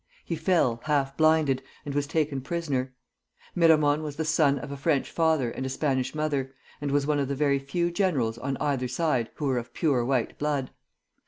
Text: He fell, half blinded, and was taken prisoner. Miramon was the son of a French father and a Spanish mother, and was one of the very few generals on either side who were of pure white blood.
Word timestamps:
He 0.25 0.35
fell, 0.35 0.81
half 0.85 1.15
blinded, 1.15 1.61
and 1.85 1.93
was 1.93 2.07
taken 2.07 2.41
prisoner. 2.41 2.95
Miramon 3.53 4.01
was 4.01 4.15
the 4.15 4.25
son 4.25 4.57
of 4.57 4.71
a 4.71 4.75
French 4.75 5.11
father 5.11 5.51
and 5.51 5.63
a 5.63 5.69
Spanish 5.69 6.15
mother, 6.15 6.55
and 6.81 6.89
was 6.89 7.05
one 7.05 7.19
of 7.19 7.27
the 7.27 7.35
very 7.35 7.59
few 7.59 7.91
generals 7.91 8.39
on 8.39 8.57
either 8.59 8.87
side 8.87 9.29
who 9.35 9.45
were 9.45 9.59
of 9.59 9.73
pure 9.75 10.03
white 10.03 10.39
blood. 10.39 10.71